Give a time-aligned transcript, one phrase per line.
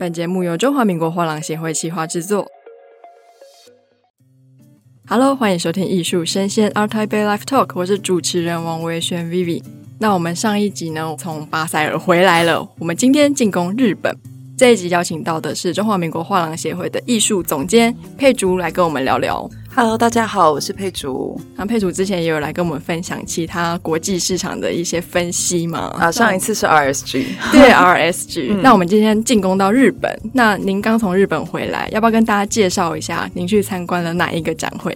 [0.00, 2.50] 本节目由中华民国画廊协会企划制作。
[5.06, 9.62] Hello，欢迎收听艺术生鲜 Arti Bay Life Talk，我是主持人王维轩 Vivi。
[9.98, 14.16] 那我们上一集呢，从巴塞尔回来了，我们今天进攻日本。
[14.56, 19.50] 这一集邀请到的是中华民国画廊协会的艺术总监佩竹来跟我们聊聊。
[19.72, 21.40] Hello，大家好，我是佩竹。
[21.54, 25.94] 那佩竹之前也有来跟我们分享其他国际市场的一些分析嘛？
[25.96, 28.48] 啊，上一次是 RSG，对 RSG。
[28.50, 34.92] 嗯、那我们今天进攻到日本，那您刚从日本回来，要不要跟大家介绍一下您去参观了哪一个展会？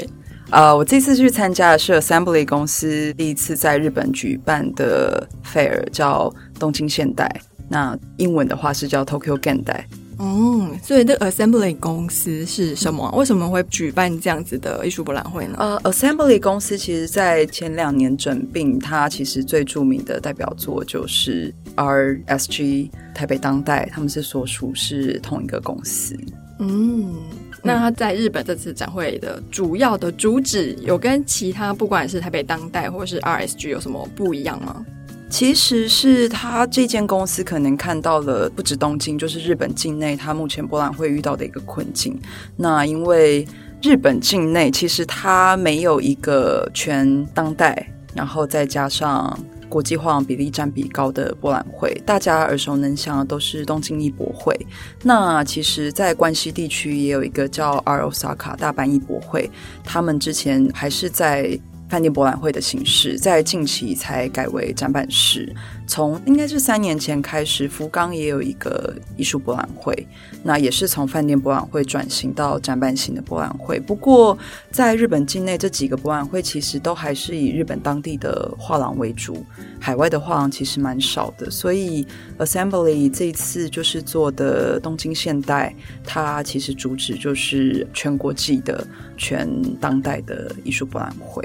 [0.51, 7.41] 呃，我这次去参加的是 Assembly 公司第一次在日本举办的 Fair，叫东京现代。
[7.69, 9.85] 那英文的话是叫 Tokyo Gendai。
[10.19, 13.11] 嗯，所以这 Assembly 公司是什么？
[13.17, 15.57] 为什么会举办这样子的艺术博览会呢？
[15.59, 26.17] 呃，Assembly 公司其实在前两年整并，它其实最著名的代表作就是 RSG 台北当代，他们是所属是同一个公司。
[26.61, 27.15] 嗯，
[27.63, 34.87] 那他在日本这次展会的主要的主旨有跟其他不管是台北当代或是 RSG 有什么不一样吗？
[35.35, 42.17] 其实是他这间公司可能看到了不止东京，就是日本境内，他目前博览会遇到的一个困境。
[42.57, 43.45] 那因为
[43.83, 49.37] 日本境内其实它没有一个全当代，然后再加上
[49.69, 54.57] 国际化比例占比高的博览会，大家耳熟能详的都是东京艺博会。
[55.03, 59.51] 那其实，在关西地区也有一个叫 ART OSAKA 大阪艺博会，
[59.83, 61.59] 他们之前还是在。
[61.89, 65.55] 饭店博览会的形式，在近期才改为展板式。
[65.87, 70.07] 从应该是三年前开始，福冈也有一个艺术博览会，
[70.43, 73.79] 那也是从饭店博览会转型到展板型的博览会。
[73.79, 74.37] 不过，
[74.71, 79.45] 在日本境内这几个博览会，其实都还是以日本当地的画廊为主，
[79.79, 81.51] 海外的画廊其实蛮少的。
[81.51, 82.07] 所以
[82.39, 88.87] ，Assembly 这一次就是做的东京现代，它其实主旨就是全国际的、
[89.17, 89.49] 全
[89.81, 91.43] 当代的艺术博览会。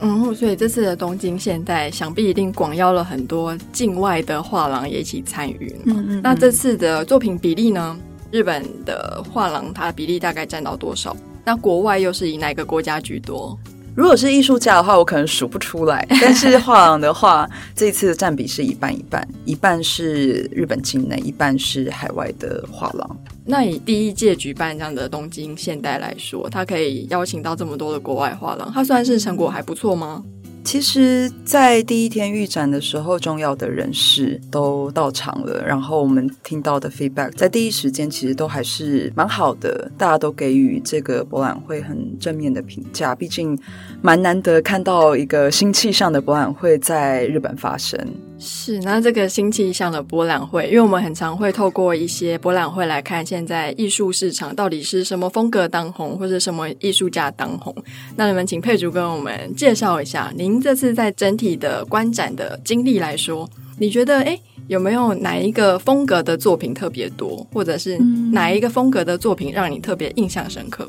[0.00, 5.76] 嗯，所以这次的东京现代想必一定广邀了很多境外的画廊也一起参与。
[5.84, 6.20] 嗯，嗯嗯。
[6.22, 7.96] 那这次的作品比例呢？
[8.32, 11.14] 日本的画廊它的比例大概占到多少？
[11.44, 13.58] 那国外又是以哪个国家居多？
[13.94, 16.06] 如果是艺术家的话，我可能数不出来。
[16.20, 23.18] 但是画廊的话，这次的占比是一半一半，一半是日本境内，一半是海外的画廊。
[23.44, 30.22] 那以第一届举办这样的东京现代来说，它可以邀请到这么多的国外画廊，它算是成果还不错吗？
[30.64, 43.14] 其实，在第一天预展的时候，重要的人士都到场了，然后我们听到的 feedback 在第一时间其实都还是蛮好的，大家都给予这个博览会很正面的评价。
[43.14, 43.58] 毕竟，
[44.00, 47.98] 蛮难得看到一个新气象的博览会在日本发生。
[48.44, 57.72] 是，那这个新气象的博览会，因为我们很常会透过一些博览会来看现在艺术市场到底是什么风格当红，或者什么艺术家当红。
[58.16, 63.48] 那你们请佩竹跟我们介绍一下，您这次在整体的观展的经历来说，
[63.78, 67.96] 你觉得诶有没有哪一个风格的作品特别多，或者是
[68.32, 70.88] 哪一个风格的作品让你特别印象深刻？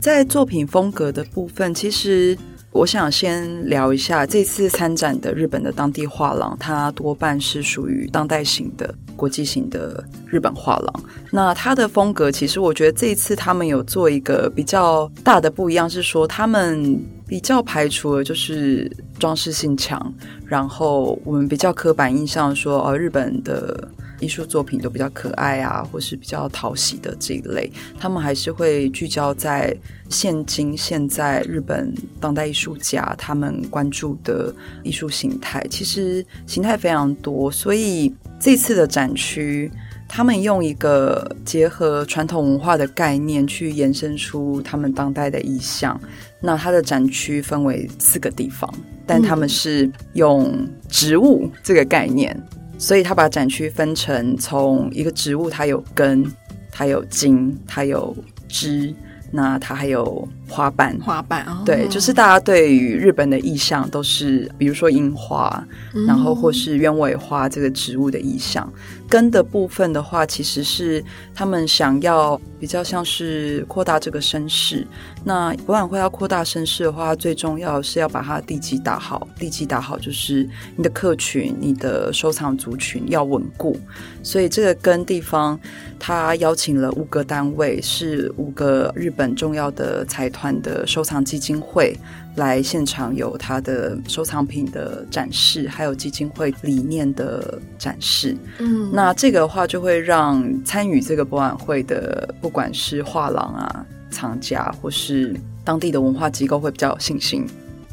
[0.00, 2.36] 在作品风格的部分，其实。
[2.70, 11.04] 我想先聊一下这次参展的日本的当地画廊，它多半是属于当代型的、国际型的日本画廊。
[11.32, 20.14] 那它的风格，其实我觉得这一次他们有做一个比较大的不一样，是说他们比较排除了就是装饰性强，
[20.46, 23.88] 然后我们比较刻板印象说，哦，日本的。
[24.20, 29.76] 艺术作品都比较可爱啊，或是比较讨喜的这一类，他们还是会聚焦在
[30.08, 39.70] 现今现在日本当代艺术家他们关注的艺术形态，其实形态非常多，所以这次的展区，
[40.08, 46.00] 他们用一个结合传统文化的概念去延伸出他们当代的意象。
[46.40, 48.72] 那它的展区分为四个地方，
[49.04, 52.40] 但他们是用植物这个概念。
[52.78, 56.24] 所以他把展区分成从一个植物，它有根，
[56.70, 58.16] 它有茎，它有
[58.48, 58.94] 枝，
[59.32, 60.98] 那它还有花瓣。
[61.00, 65.64] 花瓣啊，对，就是大家对于日本的意象都是，比如说樱花，
[65.94, 68.70] 嗯、然后或是鸢尾花这个植物的意象。
[69.08, 71.02] 根的部分的话，其实是
[71.34, 74.86] 他们想要比较像是扩大这个声势。
[75.24, 79.26] 那博览会要扩大声势的话，最重要是要把它地基打好。
[79.38, 80.46] 地基打好就是
[80.76, 83.74] 你的客群、你的收藏族群要稳固。
[84.22, 85.58] 所以这个根地方，
[85.98, 91.96] 他邀请了五个单位，是五个日本重要的财团的收藏基金会
[92.36, 98.36] 来现场有他的收藏品的展示，还有基金会理念的展示。
[98.58, 107.44] 嗯，那这个的话就会让参与这个博览会的，不管是画廊啊、藏家或是当地的文化机构，会比较有信心。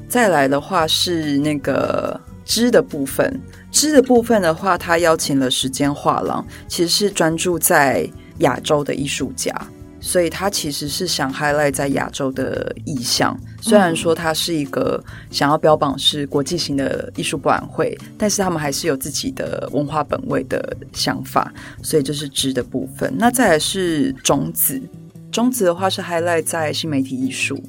[0.08, 3.42] 再来的话是那个织的部分，
[3.72, 8.08] 织的部分的话，他邀请了时间画廊，其实是专注在
[8.40, 9.52] 亚洲的艺术家。
[10.06, 23.12] 所以他其实是想 highlight 在亚洲的意象，虽然说它是一个想要标榜是国际型的艺术博览会，但是他们还是有自己的文化本位的想法，所以这是织的部分。
[23.18, 24.80] 那再来是种子，
[25.32, 27.60] 种子的话是 highlight 在新媒体艺术，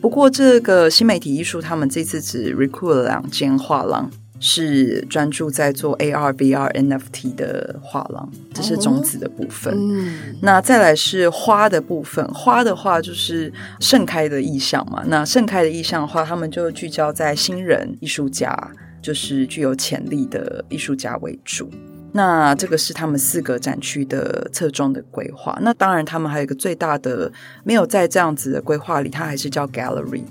[0.00, 4.08] 不过这个新媒体艺术他们这次只 recruit 了两间画廊。
[4.40, 9.72] 是专注在做 AR、VR、NFT 的画廊，这是种子的部分。
[9.76, 15.04] 嗯，那再来是花的部分，花的话就是盛开的意象嘛。
[15.06, 18.56] 那盛开的意象的话，他们就聚焦在新人艺术家，
[19.02, 21.70] 就是具有潜力的艺术家为主。
[22.12, 25.56] 那这个是他们四个展区的侧重的规划。
[25.60, 27.30] 那当然，他们还有一个最大的
[27.62, 30.24] 没有在这样子的规划里，它还是叫 Gallery。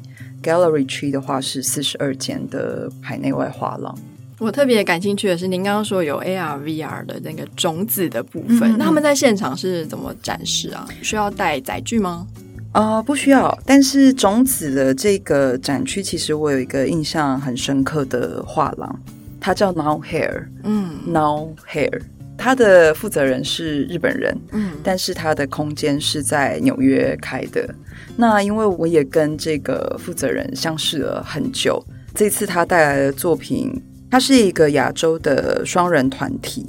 [0.44, 3.98] Gallery 区的话是四十二间的海内外画廊。
[4.38, 10.88] 我特别感兴趣的是，您刚刚说有 AR、VR 的那个种子的部分，嗯、那他们在现场是怎么展示啊？
[11.02, 12.26] 需要带载具吗？
[12.72, 13.58] 啊、呃，不需要。
[13.66, 19.00] 但是种子的这个展区，其实我有一个印象很深刻的画廊，
[19.42, 20.46] 它叫 Now Hair。
[20.64, 22.02] 嗯，Now Hair，
[22.40, 24.36] 它的负责人是日本人。
[24.54, 27.70] 嗯，但是他的空间是在纽约开的。
[28.16, 33.70] 那因为我也跟这个负责人相识了很久，这次他带来的作品，
[34.10, 36.66] 他是一个亚洲的双人团体。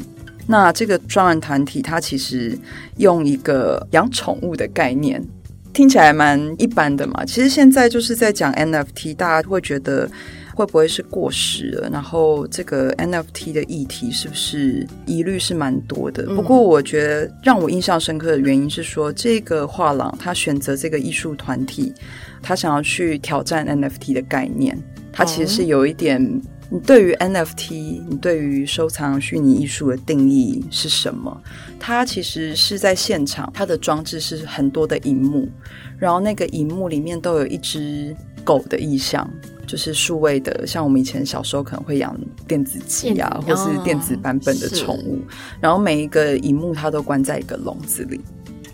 [0.47, 2.59] 那这个双人团体，他其实
[2.97, 5.23] 用一个养宠物的概念，
[5.73, 7.25] 听起来蛮一般的嘛。
[7.25, 10.11] 其实现在就是在讲 NFT，大家会觉得。
[10.55, 11.89] 会不会是过时了？
[11.91, 16.25] 然后这个 NFT 的议题是不是疑虑是蛮多的？
[16.35, 21.93] 不过我觉得让我印象深刻的原因是说，这个画廊他选择这个艺术团体，
[22.43, 24.77] 他想要去挑战 NFT 的概念。
[25.13, 26.23] 他其实是有一点，
[26.71, 31.43] 你对于 NFT，你对于收藏虚拟艺术的定义是什么？
[31.81, 35.49] 它其实是在现场，它的装置是很多的荧幕，
[35.99, 38.15] 然后那个荧幕里面都有一只
[38.45, 39.29] 狗的意象。
[39.71, 42.19] 就是数位的，像我们以前小时候可能会养
[42.49, 45.21] 电子鸡啊，或是电子版本的宠物，
[45.61, 48.21] 然后每一个荧幕它都关在一个笼子里。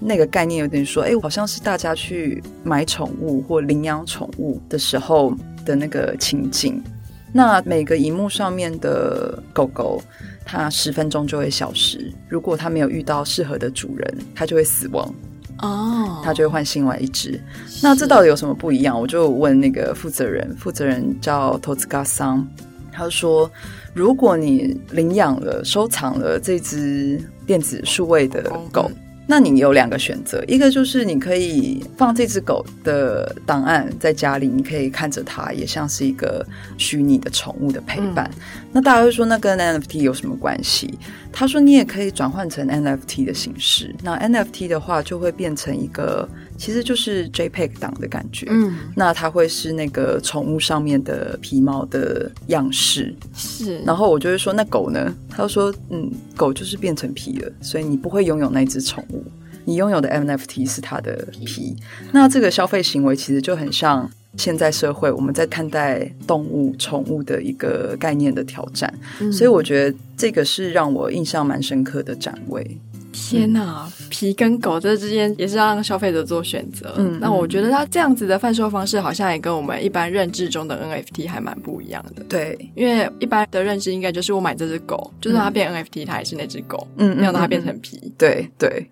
[0.00, 6.82] 那个概念有点说，哎，好像是大家去买宠物或领养宠物的时候的那个情景。
[7.30, 10.00] 那每个荧幕上面的狗狗，
[10.46, 15.14] 它十分钟就会消失，如果它没有遇到适合的主人，它就会死亡。
[15.58, 17.40] 哦，他就会换另外一只。
[17.82, 18.98] 那这到底有什么不一样？
[19.00, 22.46] 我就问那个负责人，负责人叫投资嘎桑，
[22.92, 23.50] 他说：
[23.94, 28.90] 如果你领养了、收藏了这只电子数位的狗。
[29.28, 36.46] 那你有两个选择，一个就是你可以放这只狗的档案在家里，你可以看着它，也像是一个
[36.78, 38.30] 虚拟的宠物的陪伴。
[38.36, 40.96] 嗯、那大家会说，那跟 NFT 有什么关系？
[41.38, 43.94] 他说，你也可以转换成 NFT 的形式。
[44.02, 46.26] 那 NFT 的话，就会变成一个。
[46.56, 53.78] 其实就是 JPEG 档的感觉，嗯，那它会是那个宠物上面的皮毛的样式，是。
[53.80, 55.14] 然后我就会说，那狗呢？
[55.28, 59.22] 他就说，嗯，狗就是变成皮了，所以你不会拥有那只宠物，
[59.66, 61.76] 你拥有的 NFT 是它的皮。
[62.10, 72.78] 那这个消费行为其实就很像现在社会我们在看待动物、宠物的一个概念的挑战，嗯，所以我觉得这个是让我印象蛮深刻的展位。
[73.12, 76.92] 天呐，皮跟狗这之间也是让消费者做选择。
[76.98, 82.22] 嗯，那我觉得它这样子的贩售方式，好像也跟我们一般认知中的 NFT 还蛮不一样的。
[82.24, 88.12] 对，因为一般的认知应该就是我买这只狗，就算它变 NFT，它也是那只狗，嗯，没有让它变成皮。
[88.18, 88.86] 对对。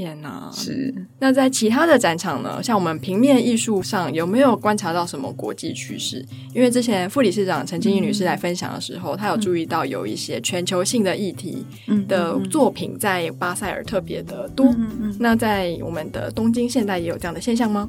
[0.00, 0.94] 天呐，是。
[1.18, 2.62] 那在其他的展场呢？
[2.62, 6.24] 像我们平面艺术上，有没有观察到什么国际趋势？
[6.54, 11.66] 因为之前副理事长陈金英女士来分享的时候，她、嗯、有注意到有一些全球性的议题
[12.08, 14.66] 的作品在巴塞尔特别的多。
[14.68, 17.86] 嗯嗯、那在我们的东京现代也有这样的现象吗？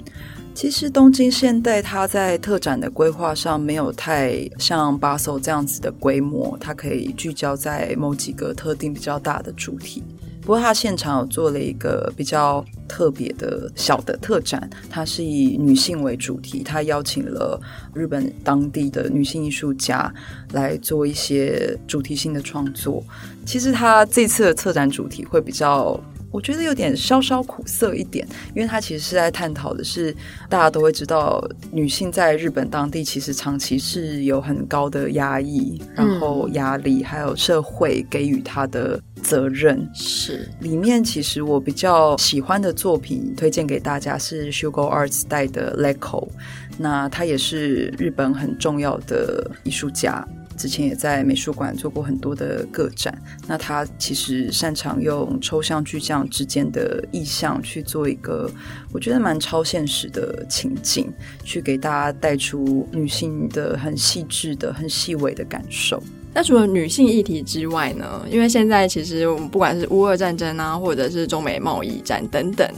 [0.53, 10.03] 其实东京现代它在特展的规划上没有太像巴塞这样子的规模，它可以聚焦在某几个特定比较大的主题。
[10.41, 17.61] 不过，他现场有做了一个比较特别的小的特展，它是以女性为主题，他邀请了
[17.93, 20.11] 日本当地的女性艺术家
[20.51, 23.03] 来做一些主题性的创作。
[23.45, 25.97] 其实，他这次的策展主题会比较
[26.31, 30.15] 我觉得有点稍稍苦涩一点，因为它其实是在探讨的是，
[30.49, 39.87] 大家都会知道，女性在日本当地其实长期是有很高的压抑，然后压力，还有社会给予她的责任。
[39.93, 46.29] 是里面其实我比较喜欢的作品，推荐给大家是 Sugar Arts 带的 Lekko，
[46.77, 50.25] 那他也是日本很重要的艺术家。
[50.61, 58.47] 之前也在美术馆做过很多的个展，那他其实擅长用抽象巨匠之间的意象去做一个
[58.91, 61.11] 我觉得蛮超现实的情境，
[61.43, 65.99] 去给大家带出女性的很细致的、很细微的感受。
[66.33, 68.25] 那除了女性议题之外呢？
[68.29, 72.69] 因为现在其实我们不管是乌俄战争啊，或者是中美贸易战等等，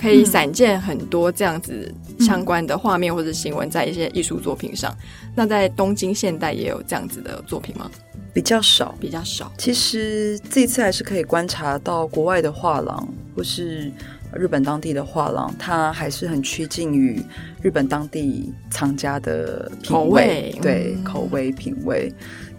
[0.00, 4.96] 可以散见很多这样子相关的画面或者新闻在一些艺术作品上。
[5.34, 7.90] 那在东京现代也有这样子的作品吗？
[8.32, 9.52] 比较少，比较少。
[9.58, 13.92] 其实这次还是可以观察到国外的画廊或是
[14.34, 17.22] 日本当地的画廊，它还是很趋近于
[17.60, 22.10] 日本当地藏家的品味，口味对、嗯、口味品味。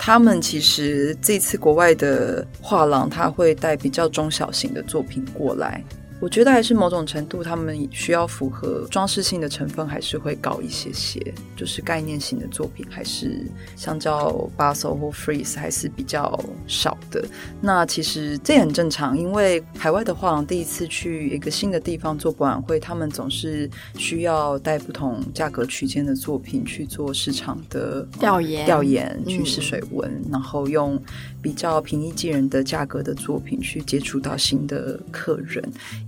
[0.05, 5.81] 他们其实这次国外的画廊，他会带比较中小型的作品过来。
[6.23, 11.21] 我觉得还是某种程度，他们需要符合装饰性的成分，还是会高一些些。
[11.53, 17.25] 就是概念性的作品，还是相较 Basel 或 Freeze 还是比较少的。
[17.59, 30.97] 那其实这也很正常，因为海外的画廊第一次去一个新的地方做博览会，他们总是需要带不同价格区间的作品去做市场的调研、调研去试水温，嗯、然后用
[31.41, 35.61] 比较平易近人的价格的作品去接触到新的客人。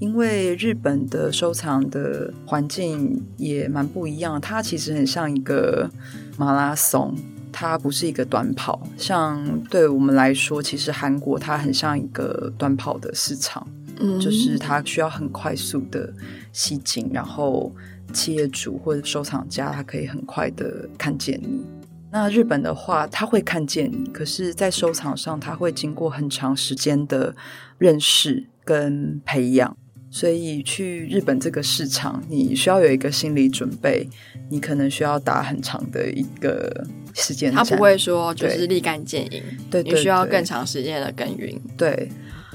[0.06, 5.90] 因为日本的收藏的环境也蛮不一样，它其实很像一个
[6.38, 7.16] 马拉松，
[7.52, 8.80] 它不是一个短跑。
[8.98, 13.68] 像对我们来说，其实韩国它很像一个短跑的市场，
[14.00, 16.14] 嗯，就是它需要很快速的
[16.54, 17.74] 吸睛，然后
[18.14, 21.66] 企业主或者收藏家他可以很快的看见你。
[22.12, 27.36] 那日本的话，他会看见你，可是，在收藏上，他会经过很长时间的
[27.80, 29.76] 认识跟培养。
[30.16, 34.08] 所以去日本这个市场，你需要有一个心理准备，
[34.50, 37.52] 你可能需要打很长的一个时间。
[37.52, 41.54] 他不会说就是立竿见影，对，你需要更长时间的耕耘。
[41.76, 42.10] 对，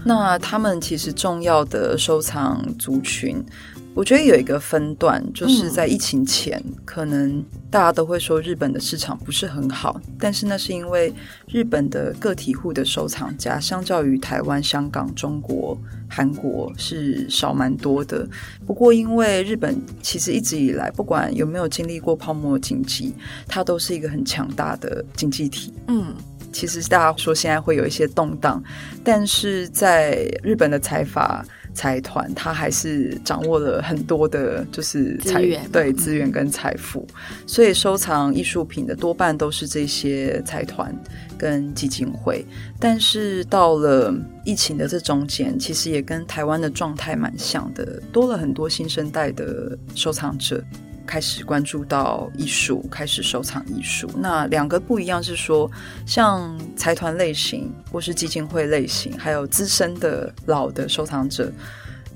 [0.06, 3.44] 那他们其实重要的收藏族群。
[3.92, 11.12] 我觉得有一个分段，就是在疫情前，嗯、可能大家都会说日本的市场不是很好，但是那是因为
[11.48, 15.76] 日本的个体户的收藏家，相较于台湾、香港、中国、
[16.08, 18.26] 韩国是少蛮多的。
[18.64, 23.12] 不过，因为日本其实一直以来，不管有没有经历过泡沫经济，
[23.48, 25.74] 它都是一个很强大的经济体。
[25.88, 26.14] 嗯，
[26.52, 28.62] 其实大家说现在会有一些动荡，
[29.02, 31.44] 但是在日本的财阀。
[31.72, 37.06] 财团他还是掌握了很多的，就是财资源，对资源跟财富，
[37.46, 40.94] 所以收藏艺术品的多半都是这些财团
[41.38, 42.44] 跟基金会。
[42.78, 50.62] 但是到了疫情的这中间，其实也跟台湾的状态蛮像的，多了很多新生代的收藏者。
[51.06, 54.10] 开始关注到艺术，开始收藏艺术。
[54.16, 55.70] 那两个不一样是说，
[56.06, 61.52] 像财团类型或是基金会类型，还有资深的老的收藏者。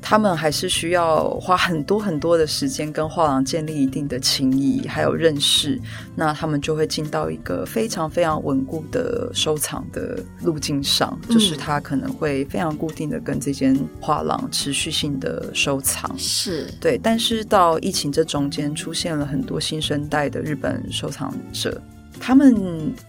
[0.07, 5.81] 他们还是需要花很多很多的时间跟画廊建立一定的情谊，还有认识，
[6.15, 17.01] 那他们就会进到一个非常非常稳固的收藏的路径上，嗯、就是他可能会非常固定的跟这间画廊持续性的收藏，是对。
[17.03, 21.81] 但是到疫情这中间出现了很多新生代的日本收藏者，
[22.21, 22.55] 他们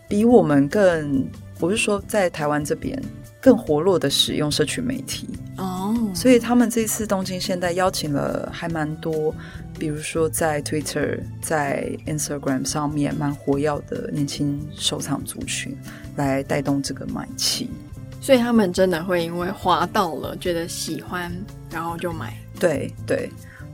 [0.07, 1.27] 比我们更，
[1.59, 2.97] 我是说在台湾这边。
[3.45, 6.15] 更活络的使用社群媒体哦，oh.
[6.15, 9.31] 所以他们这次东京现代邀请了还蛮多，
[9.77, 15.77] 比如说在 Twitter、在 Instagram 上面蛮活跃的年轻收藏族群，
[16.15, 17.69] 来带动这个买气。
[18.19, 21.31] 所以他们真的会因为滑到了，觉得喜欢，
[21.69, 22.33] 然后就买。
[22.59, 23.29] 对对。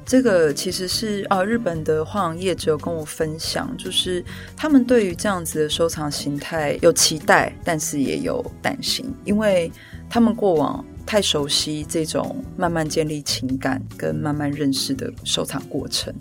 [0.06, 4.24] 这个其实是啊，日本的画廊业者有跟我分享，就是
[4.58, 9.72] 他们对于这样子的收藏形态有期待，但是也有担心，因为
[10.10, 16.14] 他们过往太熟悉这种慢慢建立情感跟慢慢认识的收藏过程。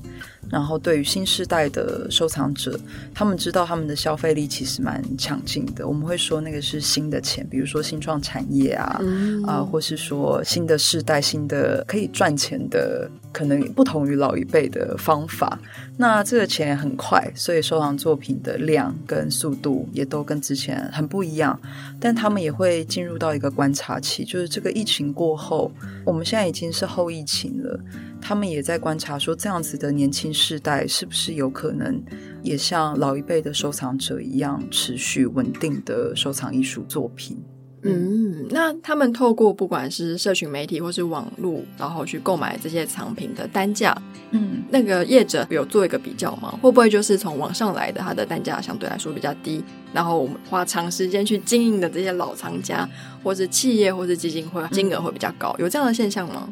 [0.49, 2.77] 然后，对于新时代的收藏者，
[3.15, 5.87] 他们知道他们的消费力其实蛮强劲的。
[5.87, 9.01] 我们会说那个是新的钱，比如说新创产业啊，
[9.47, 15.59] 啊、或是说新的世代、新的可以赚钱的可能不同于老一辈的方法。
[15.97, 21.59] 那这个钱很快，所以收藏作品的量跟速度也都跟之前很不一样。
[22.01, 25.71] 但他们也会进入到一个观察期，就是这个疫情过后，
[26.05, 27.79] 我们现在已经是后疫情了。
[28.23, 32.03] 他们也在观察说，这样子的年轻世代是不是有可能
[32.43, 37.43] 也像老一辈的收藏者一样，持续稳定的收藏艺术作品。
[37.83, 43.97] 嗯，那他们透过不管是社群媒体或是网络，然后去购买这些藏品的单价，
[44.33, 46.51] 嗯，那个业者有做一个比较吗？
[46.61, 52.89] 会不会就是从网上来的，它的单价相对来说比较低，然后我们花长时间去经营的这些老藏家，
[53.23, 56.49] 或是企业或是基金会，金额会比较高，有这样的现象吗？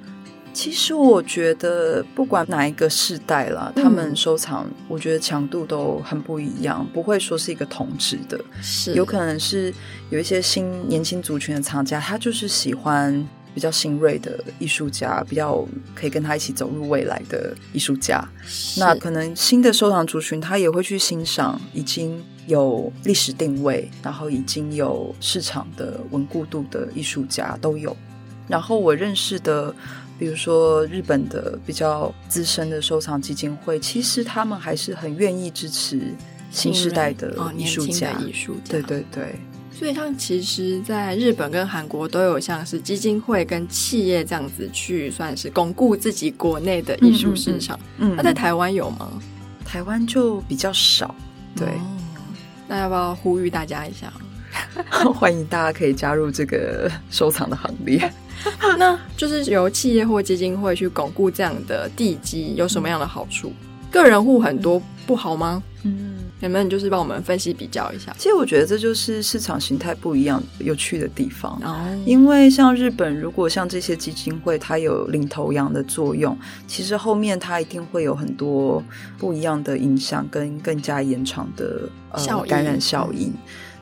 [0.58, 8.36] 其实我觉得，不管哪一个世代啦，他们收藏，我觉得强度都很不一样，不会说是一个同质的。
[8.60, 9.72] 是，有可能是
[10.10, 13.24] 有一些新年轻族群的藏家，他就是喜欢
[13.54, 18.28] 比较新锐的艺术家，比较可以跟他一起走入未来的艺术家。
[18.78, 27.96] 那可能新的收藏族群，他也会去欣赏已经有历史定位，然后已经有市场的稳固度的艺术家都有。
[28.48, 29.72] 然后我认识的。
[30.18, 36.00] 比如说，日本的比较资深的收藏基金会，其实他们还是很愿意支持
[36.50, 38.12] 新时代的艺术家。
[38.18, 39.34] 艺术家，对对对。
[39.72, 47.78] 所以，像其实，在日本跟韩国都有像是基金会跟企业这样子去，算是巩固自己国内的艺术市场。
[47.98, 49.08] 嗯，嗯，嗯，那在台湾有吗？
[49.64, 51.14] 台湾就比较少。
[51.54, 51.98] 对，嗯，
[52.66, 54.12] 那要不要呼吁大家一下？
[55.14, 58.12] 欢迎大家可以加入这个收藏的行列。
[58.78, 63.52] 那就是由企业或基金会去巩固这样的地基，有什么样的好处？
[63.90, 65.62] 个人户很多不好吗？
[65.84, 68.14] 嗯，能不能就是帮我们分析比较一下？
[68.18, 71.58] 其实我觉得这就是市场形态不一样有趣的地方。
[71.64, 78.82] 哦，因为像日本，如果像这些基金会，它有领头羊的作用，其实后面它一定会有很多
[79.16, 83.32] 不一样的影响跟更加延长的呃感染效应。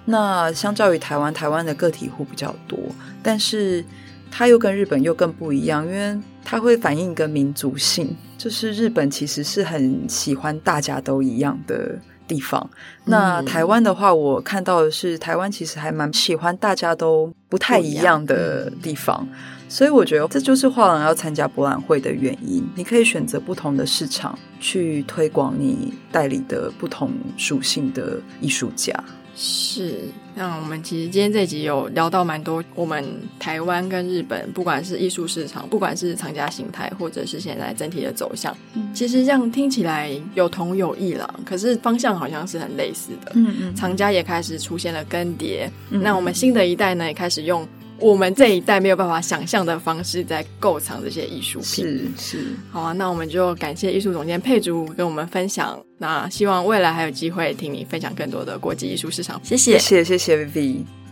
[0.05, 2.79] 那相较于台湾，台湾的个体户比较多，
[3.25, 3.85] 但是。
[4.31, 12.69] 它又跟日本又更不一样，因为它会反映一个民族性，就是日本其实是很喜欢大家都一样的地方。
[13.05, 19.27] 嗯、那台湾的话，我看到的是台湾其实还蛮喜欢大家都不太一样的地方，
[19.69, 22.69] 所以我觉得这就是画廊要参加博览会的原因。
[22.75, 28.93] 你可以选择不同的市场去推广你代理的不同属性的艺术家。
[29.39, 30.01] 是，
[30.35, 33.05] 那我们其实今天这集有聊到蛮多，我们
[33.39, 43.33] 台湾跟日本，不管是艺术市场，不管是藏家形态，或者是现在整体的走向，嗯、其实这样听起来有同有异了，可是方向好像是很类似的。
[43.35, 47.69] 嗯嗯，藏家也开始出现了更迭，嗯、那我们新的一代呢，也开始用。
[47.99, 60.05] 我们这一代没有办法想象的方式在购藏这些艺术品，是是，好啊，那我们就感谢艺术总监佩竹跟我们分享，那希望未来还有机会听你分享更多的国际艺术市场，谢谢，谢。
[60.05, 61.06] 谢谢谢 Vivi。